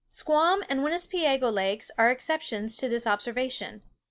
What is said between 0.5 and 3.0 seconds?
and Winipiseogee Lakes are exceptions to